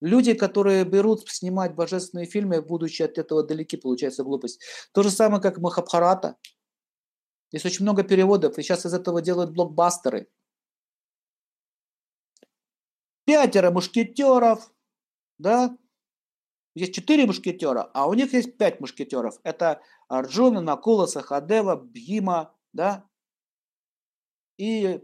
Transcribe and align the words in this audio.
Люди, 0.00 0.34
которые 0.34 0.84
берут 0.84 1.28
снимать 1.28 1.74
божественные 1.74 2.26
фильмы, 2.26 2.62
будучи 2.62 3.02
от 3.02 3.18
этого 3.18 3.42
далеки, 3.42 3.76
получается 3.76 4.22
глупость. 4.22 4.60
То 4.92 5.02
же 5.02 5.10
самое, 5.10 5.42
как 5.42 5.58
Махабхарата. 5.58 6.36
Есть 7.50 7.66
очень 7.66 7.82
много 7.82 8.04
переводов, 8.04 8.58
и 8.58 8.62
сейчас 8.62 8.86
из 8.86 8.94
этого 8.94 9.22
делают 9.22 9.50
блокбастеры. 9.50 10.28
Пятеро 13.24 13.70
мушкетеров, 13.70 14.72
да, 15.38 15.76
есть 16.78 16.94
четыре 16.94 17.26
мушкетера, 17.26 17.90
а 17.92 18.08
у 18.08 18.14
них 18.14 18.32
есть 18.32 18.56
пять 18.56 18.78
мушкетеров. 18.78 19.40
Это 19.42 19.80
Арджуна, 20.08 20.60
Накула, 20.60 21.06
Сахадева, 21.06 21.74
Бхима, 21.74 22.54
да, 22.72 23.04
и 24.58 25.00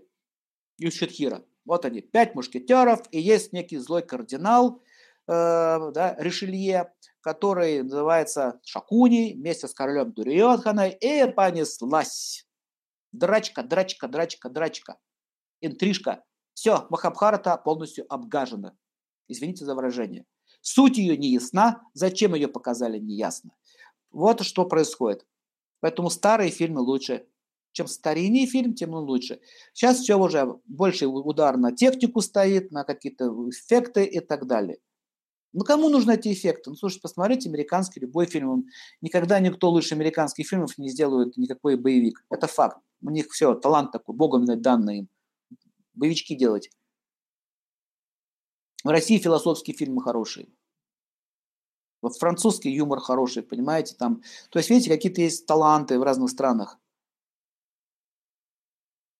Юшитхира. 0.79 1.45
Вот 1.64 1.84
они, 1.84 2.00
пять 2.00 2.34
мушкетеров, 2.34 3.02
и 3.10 3.20
есть 3.20 3.52
некий 3.52 3.78
злой 3.78 4.02
кардинал, 4.02 4.82
э, 5.26 5.90
да, 5.93 6.14
Ришелье, 6.18 6.93
который 7.20 7.82
называется 7.82 8.61
Шакуни, 8.64 9.34
вместе 9.34 9.66
с 9.66 9.75
королем 9.75 10.12
Дурьотханой, 10.12 10.90
и 10.90 11.26
понеслась. 11.32 12.46
Драчка, 13.12 13.62
драчка, 13.62 14.08
драчка, 14.08 14.50
драчка. 14.50 14.98
Интрижка. 15.61 16.22
Все, 16.53 16.86
Махабхарата 16.90 17.56
полностью 17.56 18.04
обгажена. 18.12 18.76
Извините 19.28 19.64
за 19.64 19.75
выражение. 19.75 20.26
Суть 20.61 20.98
ее 20.98 21.17
не 21.17 21.32
ясна, 21.32 21.82
зачем 21.94 22.34
ее 22.34 22.48
показали, 22.48 22.98
не 22.98 23.17
ясно. 23.17 23.50
Вот 24.11 24.42
что 24.42 24.64
происходит. 24.64 25.26
Поэтому 25.81 26.11
старые 26.11 26.50
фильмы 26.50 26.81
лучше. 26.81 27.26
Чем 27.74 27.88
старинный 27.88 28.46
фильм, 28.46 28.72
тем 28.72 28.94
он 28.94 29.02
лучше. 29.02 29.40
Сейчас 29.72 29.98
все 29.98 30.16
уже 30.16 30.60
больше 30.64 31.08
удар 31.08 31.56
на 31.56 31.72
технику 31.72 32.20
стоит, 32.20 32.70
на 32.70 32.84
какие-то 32.84 33.24
эффекты 33.50 34.05
и 34.05 34.20
так 34.20 34.47
далее. 34.47 34.78
Ну, 35.52 35.64
кому 35.64 35.88
нужны 35.88 36.12
эти 36.12 36.33
эффекты? 36.33 36.70
Ну, 36.70 36.77
слушайте, 36.77 37.03
посмотрите 37.03 37.48
американский 37.48 37.98
любой 37.98 38.27
фильм. 38.27 38.50
Он, 38.50 38.64
никогда 39.00 39.41
никто 39.41 39.70
лучше 39.70 39.97
американских 39.97 40.48
фильмов 40.48 40.78
не 40.78 40.89
сделает 40.89 41.36
никакой 41.36 41.77
боевик. 41.77 42.25
Это 42.31 42.47
факт. 42.47 42.78
У 43.03 43.11
них 43.11 43.27
все, 43.33 43.55
талант 43.55 43.91
такой, 43.91 44.14
богом 44.14 44.47
данный 44.62 44.98
им. 44.98 45.09
Боевички 45.94 46.36
делать. 46.36 46.70
В 48.84 48.88
России 48.88 49.19
философские 49.19 49.77
фильмы 49.77 50.00
хорошие. 50.00 50.47
Французский 52.20 52.70
юмор 52.70 53.00
хороший, 53.00 53.42
понимаете, 53.42 53.97
там. 53.98 54.22
То 54.50 54.61
есть, 54.61 54.70
видите, 54.70 54.91
какие-то 54.91 55.22
есть 55.22 55.47
таланты 55.47 55.98
в 55.98 56.05
разных 56.05 56.31
странах. 56.31 56.78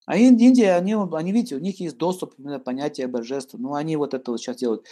А 0.07 0.17
Индия, 0.17 0.75
они, 0.75 0.95
они, 0.95 1.33
видите, 1.33 1.57
у 1.57 1.61
них 1.61 1.81
есть 1.81 1.97
доступ 1.97 2.39
на 2.39 2.59
понятие 2.59 3.07
божества. 3.07 3.59
Ну, 3.59 3.75
они 3.75 3.97
вот 3.97 4.15
это 4.15 4.31
вот 4.31 4.41
сейчас 4.41 4.57
делают. 4.57 4.85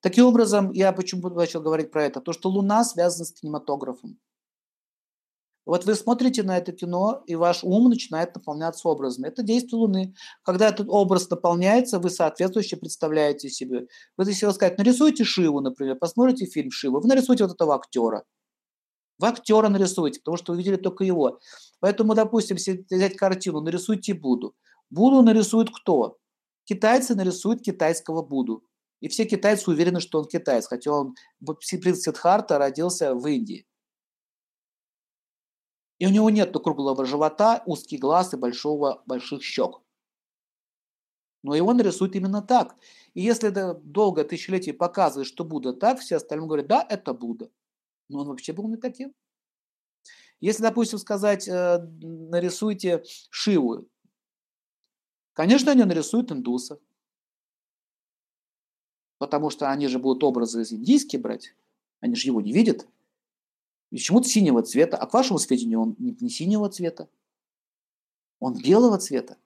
Таким 0.00 0.26
образом, 0.26 0.72
я 0.72 0.92
почему 0.92 1.28
начал 1.30 1.60
говорить 1.60 1.90
про 1.90 2.04
это? 2.04 2.20
То, 2.20 2.32
что 2.32 2.48
Луна 2.48 2.84
связана 2.84 3.24
с 3.24 3.32
кинематографом. 3.32 4.18
Вот 5.64 5.84
вы 5.84 5.94
смотрите 5.94 6.42
на 6.42 6.58
это 6.58 6.72
кино, 6.72 7.22
и 7.26 7.36
ваш 7.36 7.62
ум 7.62 7.88
начинает 7.88 8.34
наполняться 8.34 8.88
образами. 8.88 9.28
Это 9.28 9.44
действие 9.44 9.78
Луны. 9.78 10.14
Когда 10.42 10.68
этот 10.68 10.88
образ 10.88 11.30
наполняется, 11.30 12.00
вы 12.00 12.10
соответствующе 12.10 12.76
представляете 12.76 13.48
себе. 13.48 13.86
Вы 14.16 14.24
если 14.24 14.50
сказать, 14.50 14.76
нарисуйте 14.78 15.22
Шиву, 15.22 15.60
например, 15.60 15.96
посмотрите 15.96 16.46
фильм 16.46 16.72
Шива, 16.72 16.98
вы 17.00 17.06
нарисуете 17.06 17.44
вот 17.44 17.54
этого 17.54 17.76
актера. 17.76 18.24
Вы 19.18 19.28
актера 19.28 19.68
нарисуете, 19.68 20.20
потому 20.20 20.36
что 20.36 20.52
вы 20.52 20.58
видели 20.58 20.76
только 20.76 21.04
его. 21.04 21.40
Поэтому, 21.80 22.14
допустим, 22.14 22.56
если 22.56 22.84
взять 22.90 23.16
картину, 23.16 23.60
нарисуйте 23.60 24.14
Буду. 24.14 24.54
Буду 24.90 25.22
нарисует 25.22 25.70
кто? 25.70 26.18
Китайцы 26.64 27.14
нарисуют 27.14 27.62
китайского 27.62 28.22
Буду. 28.22 28.64
И 29.00 29.08
все 29.08 29.24
китайцы 29.24 29.70
уверены, 29.70 30.00
что 30.00 30.20
он 30.20 30.26
китаец, 30.26 30.66
хотя 30.66 30.92
он, 30.92 31.14
принц 31.44 32.02
Сидхарта 32.02 32.58
родился 32.58 33.14
в 33.14 33.26
Индии. 33.26 33.66
И 35.98 36.06
у 36.06 36.10
него 36.10 36.30
нет 36.30 36.52
круглого 36.52 37.04
живота, 37.04 37.62
узкий 37.66 37.96
глаз 37.96 38.34
и 38.34 38.36
большого, 38.36 39.02
больших 39.06 39.42
щек. 39.42 39.80
Но 41.42 41.54
его 41.54 41.72
нарисуют 41.74 42.14
именно 42.14 42.42
так. 42.42 42.76
И 43.14 43.22
если 43.22 43.48
это 43.48 43.74
долго 43.74 44.24
тысячелетий 44.24 44.72
показывает, 44.72 45.26
что 45.26 45.44
Будда 45.44 45.72
так, 45.72 46.00
все 46.00 46.16
остальные 46.16 46.46
говорят, 46.46 46.66
да, 46.68 46.86
это 46.88 47.14
Будда. 47.14 47.50
Но 48.08 48.20
он 48.20 48.28
вообще 48.28 48.52
был 48.52 48.68
не 48.68 48.76
таким. 48.76 49.14
Если, 50.40 50.62
допустим, 50.62 50.98
сказать, 50.98 51.46
э, 51.46 51.78
нарисуйте 51.78 53.04
Шиву, 53.30 53.88
конечно, 55.34 55.72
они 55.72 55.84
нарисуют 55.84 56.32
индуса. 56.32 56.80
Потому 59.18 59.50
что 59.50 59.70
они 59.70 59.86
же 59.86 59.98
будут 59.98 60.24
образы 60.24 60.62
из 60.62 60.72
индийские 60.72 61.22
брать. 61.22 61.54
Они 62.00 62.16
же 62.16 62.26
его 62.26 62.40
не 62.40 62.52
видят 62.52 62.88
почему-то 63.92 64.26
синего 64.26 64.62
цвета, 64.62 64.96
а 64.96 65.06
к 65.06 65.12
вашему 65.12 65.38
сведению 65.38 65.82
он 65.82 65.96
не 65.98 66.30
синего 66.30 66.68
цвета, 66.70 67.08
он 68.40 68.54
белого 68.54 68.98
цвета. 68.98 69.36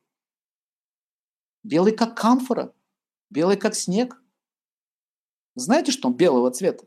Белый 1.65 1.93
как 1.93 2.17
камфора, 2.17 2.73
белый 3.29 3.57
как 3.57 3.75
снег. 3.75 4.23
Знаете, 5.57 5.91
что 5.91 6.09
он 6.09 6.17
белого 6.17 6.51
цвета? 6.53 6.87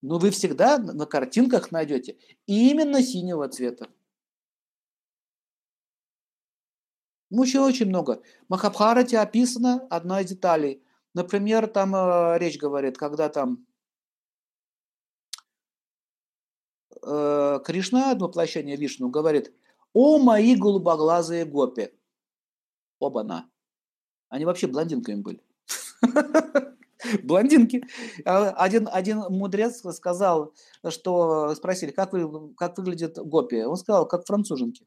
Но 0.00 0.18
вы 0.18 0.30
всегда 0.30 0.78
на 0.78 1.06
картинках 1.06 1.72
найдете 1.72 2.18
именно 2.46 3.02
синего 3.02 3.48
цвета. 3.48 3.88
Ну, 7.30 7.42
еще 7.42 7.60
очень 7.60 7.86
много. 7.86 8.22
В 8.46 8.50
Махабхарате 8.50 9.18
описана 9.18 9.86
одна 9.90 10.22
из 10.22 10.30
деталей. 10.30 10.82
Например, 11.14 11.66
там 11.66 11.94
э, 11.94 12.38
речь 12.38 12.58
говорит, 12.58 12.96
когда 12.96 13.28
там 13.28 13.66
э, 17.02 17.60
Кришна, 17.64 18.14
воплощение 18.14 18.76
Вишну, 18.76 19.10
говорит, 19.10 19.52
«О, 19.92 20.18
мои 20.18 20.54
голубоглазые 20.54 21.44
гопи!» 21.44 21.90
Оба-на. 22.98 23.50
Они 24.28 24.44
вообще 24.44 24.66
блондинками 24.66 25.20
были. 25.20 25.42
Блондинки. 27.22 27.84
А, 28.24 28.50
один, 28.50 28.88
один 28.90 29.18
мудрец 29.30 29.82
сказал, 29.94 30.54
что 30.88 31.54
спросили, 31.54 31.90
как, 31.90 32.12
вы, 32.12 32.54
как 32.54 32.78
выглядит 32.78 33.18
гопи. 33.18 33.62
Он 33.62 33.76
сказал, 33.76 34.06
как 34.06 34.26
француженки. 34.26 34.86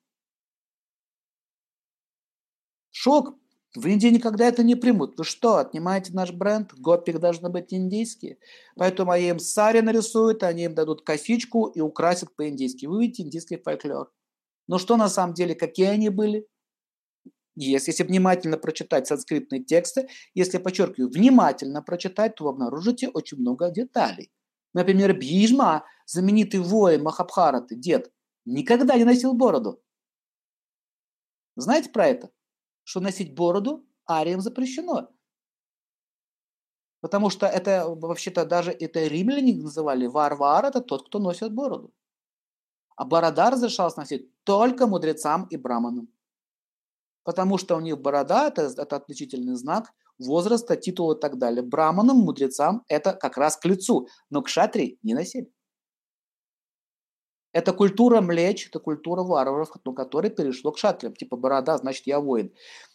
Шок. 2.92 3.36
В 3.74 3.88
Индии 3.88 4.10
никогда 4.10 4.48
это 4.48 4.64
не 4.64 4.76
примут. 4.76 5.18
Вы 5.18 5.24
что, 5.24 5.56
отнимаете 5.56 6.12
наш 6.12 6.34
бренд? 6.34 6.74
Гопик 6.74 7.20
должны 7.20 7.48
быть 7.50 7.74
индийские. 7.74 8.38
Поэтому 8.76 9.12
они 9.12 9.30
им 9.30 9.40
сари 9.40 9.80
нарисуют, 9.80 10.44
они 10.44 10.66
им 10.66 10.76
дадут 10.76 11.04
косичку 11.04 11.68
и 11.68 11.80
украсят 11.80 12.36
по-индийски. 12.36 12.86
Вы 12.86 13.04
видите 13.04 13.24
индийский 13.24 13.56
фольклор. 13.56 14.12
Но 14.68 14.78
что 14.78 14.98
на 14.98 15.08
самом 15.08 15.34
деле, 15.34 15.56
какие 15.56 15.88
они 15.88 16.10
были? 16.10 16.48
Есть, 17.56 17.88
если 17.88 18.04
внимательно 18.04 18.58
прочитать 18.58 19.08
санскритные 19.08 19.64
тексты, 19.64 20.08
если, 20.34 20.58
подчеркиваю, 20.58 21.10
внимательно 21.10 21.82
прочитать, 21.82 22.36
то 22.36 22.46
вы 22.46 22.52
обнаружите 22.52 23.10
очень 23.10 23.40
много 23.40 23.70
деталей. 23.70 24.32
Например, 24.74 25.14
Бхижма, 25.14 25.86
знаменитый 26.06 26.62
воин 26.62 27.04
Махабхараты, 27.04 27.76
дед, 27.76 28.12
никогда 28.46 28.96
не 28.96 29.04
носил 29.04 29.34
бороду. 29.34 29.82
Знаете 31.58 31.90
про 31.90 32.08
это? 32.08 32.30
что 32.84 33.00
носить 33.00 33.36
бороду 33.36 33.86
ариям 34.06 34.42
запрещено. 34.42 35.10
Потому 37.00 37.30
что 37.30 37.48
это 37.48 37.88
вообще-то 37.88 38.46
даже 38.46 38.72
это 38.72 39.08
римляне 39.08 39.56
называли 39.56 40.06
варвар, 40.08 40.66
это 40.66 40.82
тот, 40.82 41.08
кто 41.08 41.20
носит 41.20 41.54
бороду. 41.54 41.94
А 42.96 43.06
борода 43.06 43.50
разрешалась 43.50 43.96
носить 43.96 44.30
только 44.44 44.88
мудрецам 44.88 45.48
и 45.50 45.58
браманам. 45.58 46.10
Потому 47.24 47.58
что 47.58 47.76
у 47.76 47.80
них 47.80 48.00
борода 48.00 48.48
это, 48.48 48.64
это 48.64 48.96
отличительный 48.96 49.56
знак 49.56 49.92
возраста, 50.18 50.76
титула 50.76 51.16
и 51.16 51.20
так 51.20 51.38
далее. 51.38 51.64
Браманам, 51.64 52.18
мудрецам 52.18 52.84
это 52.88 53.14
как 53.14 53.38
раз 53.38 53.58
к 53.58 53.66
лицу, 53.66 54.08
но 54.30 54.42
к 54.42 54.50
шатри 54.50 55.00
не 55.04 55.14
носили. 55.14 55.52
Это 57.54 57.74
культура 57.74 58.22
млеч, 58.22 58.68
это 58.68 58.80
культура 58.80 59.24
варваров, 59.24 59.72
ну, 59.84 59.94
которая 59.94 60.32
перешла 60.32 60.72
к 60.72 60.78
шатлям. 60.78 61.14
Типа 61.14 61.36
борода, 61.36 61.78
значит, 61.78 62.08
я 62.08 62.20
воин. 62.20 62.54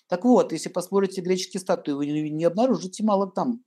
Так 0.08 0.24
вот, 0.24 0.52
если 0.52 0.70
посмотрите 0.70 1.20
греческие 1.20 1.60
статуи, 1.60 1.92
вы 1.92 2.06
не 2.06 2.44
обнаружите 2.44 3.04
мало 3.04 3.30
там. 3.30 3.62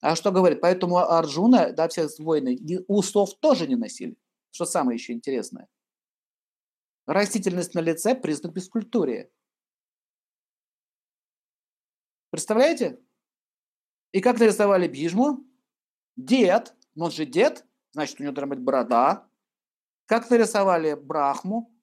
А 0.00 0.14
что 0.16 0.30
говорит? 0.30 0.60
Поэтому 0.60 0.98
Арджуна, 0.98 1.72
да, 1.72 1.88
все 1.88 2.08
воины, 2.18 2.58
усов 2.86 3.34
тоже 3.40 3.66
не 3.66 3.76
носили. 3.76 4.16
Что 4.52 4.64
самое 4.64 4.96
еще 4.96 5.12
интересное. 5.12 5.68
Растительность 7.08 7.72
на 7.72 7.80
лице– 7.80 8.14
признак 8.22 8.52
бескультурия. 8.52 9.30
Представляете? 12.28 13.00
И 14.12 14.20
как 14.20 14.38
нарисовали 14.38 14.86
Бижму? 14.88 15.42
Дед, 16.16 16.76
он 16.94 17.10
же 17.10 17.24
дед, 17.24 17.64
значит, 17.92 18.20
у 18.20 18.24
него 18.24 18.34
должна 18.34 18.54
быть 18.54 18.62
борода, 18.62 19.26
как 20.04 20.28
нарисовали 20.28 20.92
Брахму? 20.92 21.74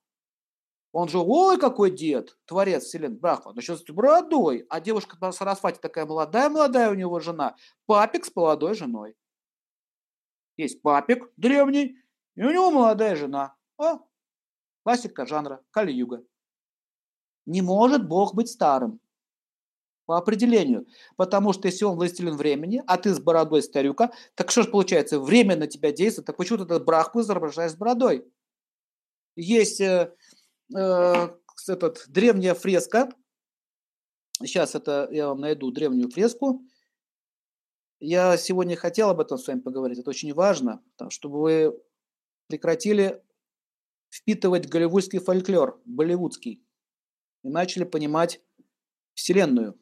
Он 0.92 1.10
же, 1.10 1.18
ой, 1.18 1.60
какой 1.60 1.90
дед, 1.90 2.38
творец 2.46 2.84
вселенной, 2.84 3.18
Брахма, 3.18 3.54
но 3.54 3.62
сейчас 3.62 3.80
с 3.80 3.86
бородой. 3.86 4.68
А 4.70 4.80
девушка 4.80 5.18
на 5.20 5.32
Сарасвати 5.32 5.80
такая 5.80 6.06
молодая-молодая 6.06 6.92
у 6.92 6.94
него 6.94 7.20
жена. 7.20 7.56
Папик 7.88 8.26
с 8.26 8.36
молодой 8.36 8.76
женой. 8.76 9.18
Есть 10.56 10.84
папик 10.84 11.32
древний, 11.36 11.98
и 12.36 12.44
у 12.44 12.52
него 12.52 12.70
молодая 12.70 13.16
жена. 13.16 13.56
О, 13.78 14.02
классика 14.86 15.26
жанра, 15.26 15.62
Кали-юга. 15.72 16.24
Не 17.48 17.64
может 17.64 18.08
Бог 18.08 18.36
быть 18.36 18.50
старым. 18.50 19.02
По 20.06 20.20
определению. 20.20 20.86
Потому 21.16 21.52
что 21.52 21.68
если 21.68 21.86
он 21.86 21.96
властелин 21.96 22.38
времени, 22.38 22.84
а 22.86 22.98
ты 22.98 23.12
с 23.12 23.20
бородой 23.20 23.64
старюка, 23.64 24.12
так 24.36 24.52
что 24.52 24.62
же 24.62 24.70
получается, 24.70 25.20
время 25.20 25.56
на 25.56 25.66
тебя 25.66 25.92
действует, 25.92 26.28
так 26.28 26.38
почему 26.38 26.60
ты 26.60 26.66
этот 26.66 26.86
брахму 26.86 27.22
изображаешь 27.22 27.72
с 27.72 27.76
бородой? 27.76 28.32
Есть 29.36 29.82
э, 29.82 30.16
э, 30.76 31.30
этот, 31.68 32.06
древняя 32.08 32.54
фреска. 32.54 33.10
Сейчас 34.40 34.76
это 34.76 35.08
я 35.10 35.30
вам 35.30 35.40
найду 35.40 35.72
древнюю 35.72 36.12
фреску. 36.12 36.62
Я 38.00 38.38
сегодня 38.38 38.76
хотел 38.76 39.10
об 39.10 39.20
этом 39.20 39.40
с 39.40 39.48
вами 39.48 39.62
поговорить. 39.62 39.98
Это 39.98 40.12
очень 40.12 40.32
важно, 40.36 40.84
чтобы 41.10 41.42
вы 41.42 41.82
прекратили 42.48 43.24
впитывать 44.16 44.70
голливудский 44.70 45.20
фольклор, 45.20 45.82
болливудский, 45.84 46.66
и 47.44 47.50
начали 47.50 47.84
понимать 47.84 48.42
Вселенную. 49.14 49.78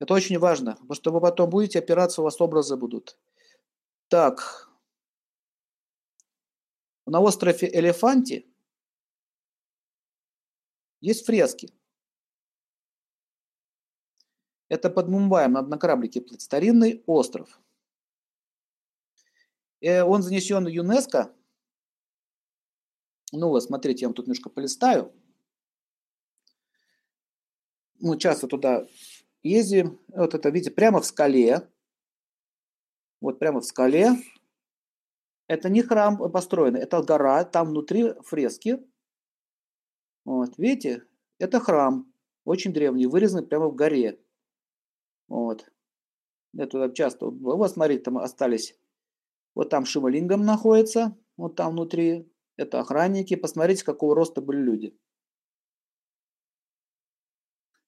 Это 0.00 0.14
очень 0.14 0.38
важно, 0.38 0.72
потому 0.72 0.94
что 0.94 1.12
вы 1.12 1.20
потом 1.20 1.50
будете 1.50 1.78
опираться, 1.78 2.22
у 2.22 2.24
вас 2.24 2.40
образы 2.40 2.76
будут. 2.76 3.18
Так, 4.08 4.70
на 7.06 7.20
острове 7.20 7.68
Элефанти 7.70 8.50
есть 11.00 11.26
фрески. 11.26 11.68
Это 14.68 14.88
под 14.88 15.08
Мумбаем, 15.08 15.52
надо 15.52 15.68
на 15.68 15.78
кораблике 15.78 16.22
плыть. 16.22 16.40
Старинный 16.40 17.02
остров. 17.06 17.60
Э, 19.82 20.02
он 20.02 20.22
занесен 20.22 20.64
в 20.64 20.68
ЮНЕСКО. 20.68 21.34
Ну 23.36 23.48
вот, 23.48 23.62
смотрите, 23.62 24.02
я 24.02 24.08
вам 24.08 24.14
тут 24.14 24.26
немножко 24.26 24.48
полистаю. 24.48 25.12
Мы 28.00 28.18
часто 28.18 28.46
туда 28.46 28.86
ездим. 29.42 29.98
Вот 30.08 30.34
это, 30.34 30.50
видите, 30.50 30.70
прямо 30.70 31.00
в 31.00 31.06
скале. 31.06 31.68
Вот 33.20 33.38
прямо 33.38 33.60
в 33.60 33.64
скале 33.64 34.12
это 35.46 35.68
не 35.68 35.82
храм 35.82 36.16
построенный, 36.30 36.80
это 36.80 37.02
гора, 37.02 37.44
там 37.44 37.68
внутри 37.68 38.14
фрески. 38.22 38.82
Вот, 40.24 40.56
видите, 40.56 41.04
это 41.38 41.60
храм, 41.60 42.10
очень 42.44 42.72
древний, 42.72 43.06
вырезанный 43.06 43.46
прямо 43.46 43.68
в 43.68 43.74
горе. 43.74 44.20
Вот. 45.28 45.70
Я 46.52 46.66
туда 46.66 46.90
часто, 46.90 47.26
вот 47.26 47.70
смотрите, 47.70 48.04
там 48.04 48.18
остались, 48.18 48.78
вот 49.54 49.68
там 49.68 49.84
Шивалингам 49.84 50.44
находится, 50.44 51.16
вот 51.36 51.56
там 51.56 51.72
внутри, 51.72 52.32
это 52.56 52.80
охранники, 52.80 53.36
посмотрите, 53.36 53.84
какого 53.84 54.14
роста 54.14 54.40
были 54.40 54.58
люди. 54.58 54.98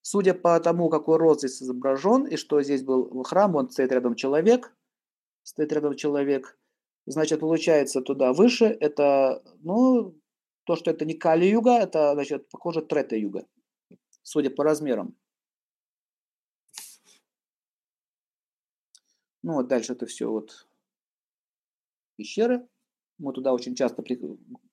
Судя 0.03 0.35
по 0.35 0.59
тому, 0.61 0.89
какой 0.89 1.19
рост 1.19 1.41
здесь 1.41 1.63
изображен, 1.63 2.27
и 2.27 2.37
что 2.37 2.63
здесь 2.63 2.83
был 2.83 3.23
храм, 3.25 3.57
он 3.57 3.71
стоит 3.71 3.91
рядом 3.93 4.15
человек, 4.15 4.77
стоит 5.43 5.73
рядом 5.73 5.97
человек, 5.97 6.57
Значит, 7.07 7.39
получается 7.39 8.01
туда 8.01 8.33
выше, 8.33 8.65
это, 8.65 9.41
ну, 9.61 10.21
то, 10.65 10.75
что 10.75 10.91
это 10.91 11.05
не 11.05 11.15
Кали-юга, 11.15 11.79
это, 11.79 12.15
значит, 12.15 12.49
похоже, 12.49 12.83
Трета-юга, 12.83 13.47
судя 14.23 14.51
по 14.51 14.65
размерам. 14.65 15.17
Ну, 19.43 19.55
вот 19.55 19.69
дальше 19.69 19.93
это 19.93 20.07
все 20.07 20.29
вот 20.29 20.67
пещеры. 22.17 22.67
Мы 23.19 23.33
туда 23.33 23.53
очень 23.53 23.75
часто 23.75 24.05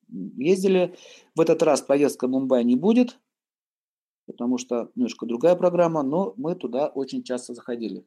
ездили. 0.10 0.96
В 1.36 1.42
этот 1.42 1.64
раз 1.64 1.82
поездка 1.82 2.28
в 2.28 2.32
Мумбай 2.32 2.64
не 2.64 2.76
будет, 2.76 3.20
потому 4.26 4.58
что 4.58 4.92
немножко 4.96 5.26
другая 5.26 5.56
программа, 5.56 6.04
но 6.04 6.34
мы 6.38 6.56
туда 6.56 6.88
очень 6.88 7.24
часто 7.24 7.54
заходили. 7.54 8.06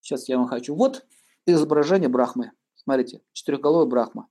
Сейчас 0.00 0.28
я 0.28 0.38
вам 0.38 0.48
хочу. 0.48 0.74
Вот 0.74 1.06
изображение 1.46 2.08
Брахмы. 2.08 2.52
Смотрите, 2.74 3.22
четырехголовый 3.32 3.88
Брахма. 3.88 4.28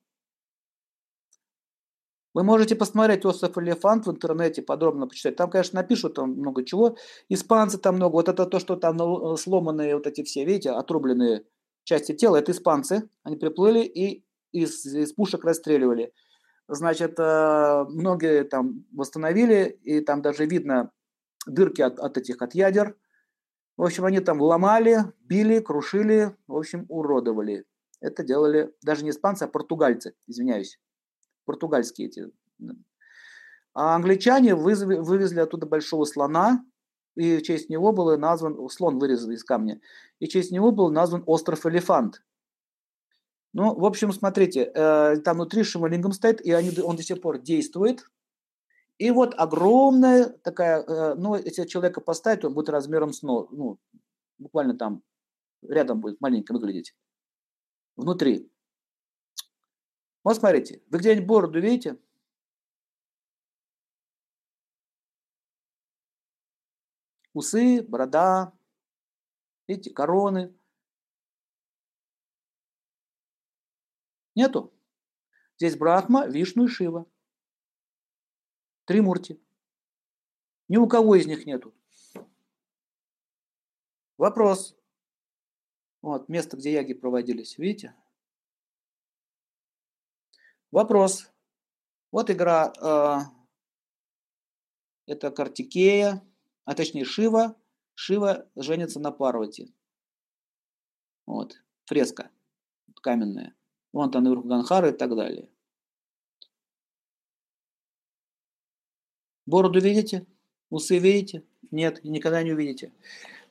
Вы 2.34 2.44
можете 2.44 2.76
посмотреть 2.76 3.26
«Остров 3.26 3.58
Элефант» 3.58 4.06
в 4.06 4.12
интернете, 4.12 4.62
подробно 4.62 5.08
почитать. 5.08 5.36
Там, 5.36 5.50
конечно, 5.50 5.82
напишут 5.82 6.14
там 6.14 6.32
много 6.32 6.64
чего. 6.64 6.96
Испанцы 7.28 7.80
там 7.80 7.96
много. 7.96 8.14
Вот 8.14 8.30
это 8.30 8.46
то, 8.46 8.60
что 8.60 8.76
там 8.76 8.98
ну, 8.98 9.36
сломанные 9.36 9.96
вот 9.96 10.06
эти 10.06 10.24
все, 10.24 10.46
видите, 10.46 10.70
отрубленные 10.70 11.46
части 11.86 12.14
тела, 12.14 12.38
это 12.38 12.52
испанцы. 12.52 13.10
Они 13.24 13.36
приплыли 13.36 13.82
и 13.84 14.24
из, 14.52 14.86
из 14.86 15.14
пушек 15.14 15.44
расстреливали. 15.44 16.14
Значит, 16.68 17.20
э, 17.20 17.86
многие 17.90 18.44
там 18.44 18.86
восстановили, 18.92 19.80
и 19.84 20.02
там 20.02 20.22
даже 20.22 20.46
видно 20.46 20.92
дырки 21.48 21.82
от, 21.82 22.00
от 22.00 22.18
этих, 22.18 22.42
от 22.42 22.54
ядер. 22.54 22.96
В 23.76 23.84
общем, 23.84 24.06
они 24.06 24.20
там 24.20 24.42
ломали, 24.42 25.06
били, 25.22 25.60
крушили, 25.60 26.36
в 26.48 26.56
общем, 26.56 26.86
уродовали. 26.90 27.66
Это 28.02 28.24
делали 28.24 28.74
даже 28.82 29.04
не 29.04 29.10
испанцы, 29.10 29.44
а 29.44 29.48
португальцы, 29.48 30.14
извиняюсь. 30.28 30.80
Португальские 31.46 32.08
эти. 32.08 32.28
А 33.74 33.96
англичане 33.96 34.56
вывезли 34.56 35.40
оттуда 35.40 35.66
большого 35.66 36.06
слона, 36.06 36.64
и 37.16 37.38
в 37.38 37.42
честь 37.42 37.70
него 37.70 37.92
был 37.92 38.18
назван, 38.18 38.70
слон 38.70 39.00
вырезан 39.00 39.32
из 39.32 39.44
камня, 39.44 39.82
и 40.20 40.26
в 40.26 40.30
честь 40.30 40.52
него 40.52 40.72
был 40.72 40.92
назван 40.92 41.24
остров 41.26 41.66
Элефант. 41.66 42.22
Ну, 43.54 43.74
в 43.76 43.86
общем, 43.86 44.12
смотрите, 44.12 44.72
э, 44.74 45.18
там 45.24 45.38
внутри 45.38 45.64
Шималингом 45.64 46.12
стоит, 46.12 46.40
и 46.42 46.52
они, 46.52 46.72
он 46.82 46.96
до 46.96 47.04
сих 47.04 47.20
пор 47.22 47.40
действует. 47.40 48.06
И 49.00 49.12
вот 49.12 49.34
огромная 49.38 50.30
такая, 50.44 50.84
э, 50.84 51.16
ну, 51.16 51.36
если 51.36 51.66
человека 51.66 52.02
поставить, 52.02 52.46
он 52.46 52.54
будет 52.54 52.70
размером 52.70 53.12
с, 53.14 53.24
ну, 53.24 53.80
буквально 54.38 54.78
там 54.78 55.02
рядом 55.64 56.00
будет 56.02 56.22
маленько 56.22 56.54
выглядеть 56.54 56.96
внутри. 57.96 58.52
Вот 60.24 60.36
смотрите, 60.38 60.82
вы 60.90 61.00
где-нибудь 61.00 61.28
бороду 61.28 61.60
видите? 61.60 61.98
Усы, 67.34 67.82
борода, 67.84 68.52
видите, 69.68 69.92
короны. 69.92 70.54
Нету. 74.40 74.74
Здесь 75.58 75.76
Брахма, 75.76 76.26
Вишну 76.26 76.64
и 76.64 76.68
Шива. 76.70 77.06
Три 78.86 79.02
мурти. 79.02 79.38
Ни 80.70 80.78
у 80.78 80.88
кого 80.88 81.16
из 81.16 81.28
них 81.28 81.46
нету. 81.46 81.76
Вопрос. 84.18 84.78
Вот, 86.02 86.30
место, 86.30 86.56
где 86.56 86.72
яги 86.72 86.94
проводились, 86.94 87.58
видите? 87.58 87.94
Вопрос. 90.72 91.30
Вот 92.10 92.30
игра, 92.30 92.72
э, 92.82 93.18
это 95.06 95.32
Картикея, 95.32 96.26
а 96.64 96.76
точнее 96.76 97.04
Шива. 97.04 97.62
Шива 97.94 98.50
женится 98.56 99.02
на 99.02 99.12
Парвати. 99.12 99.76
Вот, 101.26 101.62
фреска 101.84 102.32
каменная. 103.02 103.59
Вон 103.92 104.12
там 104.12 104.24
наверху 104.24 104.48
Ганхара 104.48 104.90
и 104.90 104.98
так 104.98 105.16
далее. 105.16 105.50
Бороду 109.46 109.80
видите? 109.80 110.28
Усы 110.70 111.00
видите? 111.00 111.44
Нет, 111.72 112.04
никогда 112.04 112.44
не 112.44 112.52
увидите. 112.52 112.94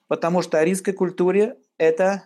Потому 0.07 0.43
что 0.43 0.59
арийской 0.59 0.95
культуре 0.95 1.61
это 1.77 2.23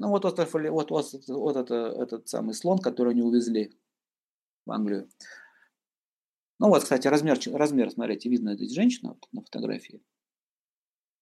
ну 0.00 0.08
вот 0.08 0.24
остров, 0.24 0.54
вот, 0.54 0.90
вот, 0.90 1.12
вот 1.28 1.56
это, 1.56 1.74
этот 1.74 2.26
самый 2.26 2.54
слон, 2.54 2.78
который 2.78 3.12
они 3.12 3.20
увезли 3.20 3.70
в 4.64 4.72
Англию. 4.72 5.10
Ну 6.58 6.68
вот, 6.68 6.82
кстати, 6.82 7.06
размер, 7.06 7.38
размер, 7.52 7.90
смотрите, 7.90 8.30
видно 8.30 8.54
здесь 8.54 8.72
женщина 8.72 9.10
вот, 9.10 9.28
на 9.32 9.42
фотографии. 9.42 10.02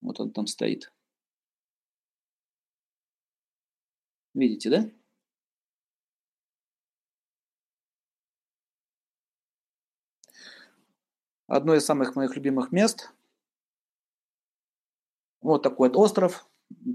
Вот 0.01 0.21
он 0.21 0.31
там 0.31 0.47
стоит. 0.47 0.93
Видите, 4.35 4.71
да? 4.71 4.91
Одно 11.49 11.75
из 11.75 11.85
самых 11.85 12.15
моих 12.15 12.37
любимых 12.37 12.73
мест. 12.73 13.11
Вот 15.41 15.63
такой 15.63 15.89
вот 15.89 15.97
остров. 15.97 16.47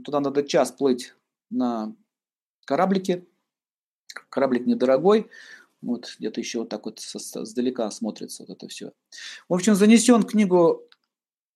Туда 0.05 0.19
надо 0.19 0.43
час 0.43 0.71
плыть 0.71 1.15
на 1.49 1.95
кораблике. 2.65 3.25
Кораблик 4.29 4.67
недорогой. 4.67 5.31
Вот 5.81 6.15
где-то 6.19 6.39
еще 6.39 6.59
вот 6.59 6.69
так 6.69 6.85
вот 6.85 6.99
сдалека 6.99 7.89
смотрится 7.89 8.43
вот 8.43 8.55
это 8.55 8.67
все. 8.67 8.93
В 9.49 9.55
общем, 9.55 9.73
занесен 9.73 10.21
книгу 10.21 10.87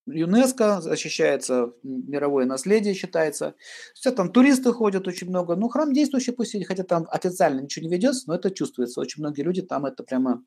ЮНЕСКО, 0.07 0.81
защищается 0.81 1.73
мировое 1.83 2.45
наследие, 2.45 2.93
считается. 2.93 3.55
Все 3.93 4.11
там 4.11 4.31
туристы 4.31 4.71
ходят 4.71 5.07
очень 5.07 5.27
много. 5.27 5.55
Ну, 5.55 5.67
храм 5.67 5.93
действующий 5.93 6.31
пусть, 6.31 6.55
хотя 6.65 6.83
там 6.83 7.07
официально 7.09 7.61
ничего 7.61 7.85
не 7.85 7.91
ведется, 7.91 8.23
но 8.27 8.35
это 8.35 8.49
чувствуется. 8.51 9.01
Очень 9.01 9.21
многие 9.21 9.41
люди 9.41 9.61
там 9.61 9.85
это 9.85 10.03
прямо 10.03 10.43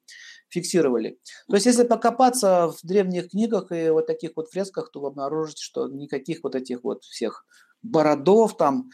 фиксировали. 0.49 1.19
То 1.49 1.55
есть, 1.55 1.67
если 1.67 1.85
покопаться 1.85 2.69
в 2.69 2.79
древних 2.83 3.31
книгах 3.31 3.71
и 3.71 3.90
вот 3.90 4.07
таких 4.07 4.33
вот 4.37 4.50
фресках, 4.50 4.90
то 4.90 5.00
вы 5.00 5.09
обнаружите, 5.09 5.62
что 5.62 5.88
никаких 5.88 6.43
вот 6.43 6.55
этих 6.55 6.83
вот 6.83 7.05
всех 7.05 7.45
бородов 7.83 8.57
там 8.57 8.90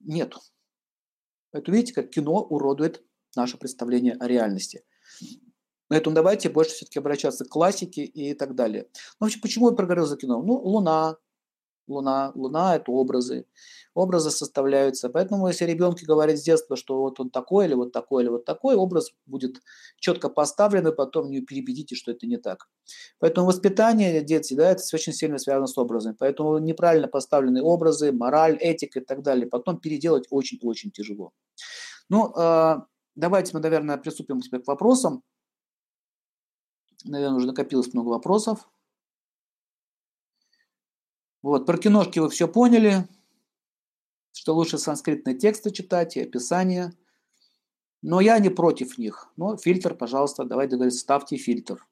нету. 0.00 0.40
Это 1.52 1.70
видите, 1.72 1.94
как 1.94 2.10
кино 2.10 2.42
уродует 2.42 3.02
наше 3.36 3.56
представление 3.56 4.14
о 4.14 4.26
реальности. 4.26 4.84
Поэтому 5.88 6.14
давайте 6.14 6.48
больше 6.48 6.72
все-таки 6.72 6.98
обращаться 6.98 7.44
к 7.44 7.48
классике 7.48 8.04
и 8.04 8.34
так 8.34 8.54
далее. 8.54 8.88
Ну, 9.20 9.26
вообще, 9.26 9.40
почему 9.40 9.70
я 9.70 9.76
проговорил 9.76 10.06
за 10.06 10.16
кино? 10.16 10.42
Ну, 10.42 10.54
Луна, 10.54 11.16
Луна, 11.88 12.32
Луна– 12.34 12.76
это 12.76 12.92
образы. 12.92 13.46
Образы 13.94 14.30
составляются. 14.30 15.08
Поэтому, 15.08 15.48
если 15.48 15.64
ребенку 15.64 16.00
говорить 16.06 16.38
с 16.38 16.42
детства, 16.42 16.76
что 16.76 17.00
вот 17.00 17.18
он 17.18 17.30
такой, 17.30 17.66
или 17.66 17.74
вот 17.74 17.92
такой, 17.92 18.22
или 18.22 18.30
вот 18.30 18.44
такой, 18.44 18.76
образ 18.76 19.10
будет 19.26 19.60
четко 19.98 20.28
поставлен, 20.28 20.86
и 20.86 20.94
потом 20.94 21.30
не 21.30 21.40
перебедите, 21.40 21.96
что 21.96 22.12
это 22.12 22.26
не 22.26 22.36
так. 22.36 22.68
Поэтому 23.18 23.46
воспитание 23.46 24.20
детей, 24.20 24.54
да, 24.54 24.70
это 24.70 24.82
очень 24.92 25.12
сильно 25.12 25.38
связано 25.38 25.66
с 25.66 25.76
образами. 25.78 26.14
Поэтому 26.18 26.58
неправильно 26.58 27.08
поставленные 27.08 27.64
образы, 27.64 28.12
мораль, 28.12 28.56
этика 28.60 29.00
и 29.00 29.04
так 29.04 29.22
далее, 29.22 29.46
потом 29.46 29.78
переделать 29.78 30.26
очень-очень 30.30 30.90
тяжело. 30.90 31.32
Ну, 32.08 32.32
а, 32.36 32.84
давайте 33.16 33.52
мы, 33.54 33.60
наверное, 33.60 33.96
приступим 33.96 34.40
к 34.40 34.66
вопросам. 34.66 35.22
Наверное, 37.04 37.36
уже 37.36 37.46
накопилось 37.46 37.92
много 37.94 38.08
вопросов. 38.08 38.68
Вот, 41.42 41.66
про 41.66 41.78
киношки 41.78 42.18
вы 42.18 42.28
все 42.30 42.48
поняли, 42.48 43.06
что 44.32 44.54
лучше 44.54 44.78
санскритные 44.78 45.36
тексты 45.36 45.70
читать 45.70 46.16
и 46.16 46.22
описания. 46.22 46.92
Но 48.02 48.20
я 48.20 48.38
не 48.38 48.50
против 48.50 48.98
них. 48.98 49.28
Но 49.36 49.56
фильтр, 49.56 49.94
пожалуйста, 49.94 50.44
давайте 50.44 50.72
договориться, 50.72 51.00
ставьте 51.00 51.36
фильтр. 51.36 51.86